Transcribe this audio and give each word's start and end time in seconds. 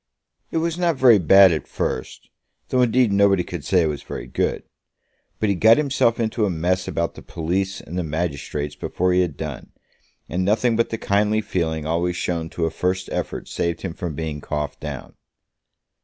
"It 0.49 0.57
was 0.57 0.79
not 0.79 0.95
very 0.95 1.19
bad 1.19 1.51
at 1.51 1.67
first; 1.67 2.29
though 2.69 2.81
indeed 2.81 3.11
nobody 3.13 3.43
could 3.43 3.63
say 3.63 3.83
it 3.83 3.87
was 3.87 4.01
very 4.01 4.25
good. 4.25 4.63
But 5.39 5.49
he 5.49 5.53
got 5.53 5.77
himself 5.77 6.19
into 6.19 6.43
a 6.43 6.49
mess 6.49 6.87
about 6.87 7.13
the 7.13 7.21
police 7.21 7.79
and 7.81 7.95
the 7.99 8.03
magistrates 8.03 8.75
before 8.75 9.13
he 9.13 9.21
had 9.21 9.37
done, 9.37 9.69
and 10.27 10.43
nothing 10.43 10.75
but 10.75 10.89
the 10.89 10.97
kindly 10.97 11.39
feeling 11.39 11.85
always 11.85 12.15
shown 12.15 12.49
to 12.49 12.65
a 12.65 12.71
first 12.71 13.09
effort 13.11 13.47
saved 13.47 13.81
him 13.83 13.93
from 13.93 14.15
being 14.15 14.41
coughed 14.41 14.79
down." 14.79 15.13